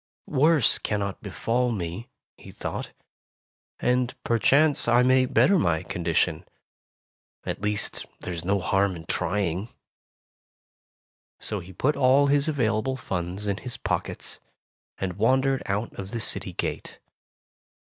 "Worse 0.25 0.79
cannot 0.79 1.21
befall 1.21 1.71
me," 1.71 2.09
he 2.35 2.49
thought, 2.49 2.91
"and 3.79 4.15
perchance 4.23 4.87
I 4.87 5.03
may 5.03 5.27
better 5.27 5.59
my 5.59 5.83
condi 5.83 6.15
tion. 6.15 6.43
At 7.43 7.61
least, 7.61 8.07
there's 8.19 8.43
no 8.43 8.59
harm 8.59 8.95
in 8.95 9.05
try 9.05 9.41
mg. 9.41 9.67
Tales 9.67 9.69
of 9.69 9.73
Modern 10.25 11.43
Germany 11.43 11.61
51 11.61 11.61
So 11.61 11.65
he 11.67 11.73
put 11.73 11.95
all 11.95 12.27
his 12.33 12.47
available 12.47 12.97
funds 12.97 13.45
in 13.45 13.57
his 13.57 13.77
pockets 13.77 14.39
and 14.97 15.17
wandered 15.19 15.61
out 15.67 15.93
of 15.99 16.09
the 16.09 16.19
city 16.19 16.53
gate. 16.53 16.97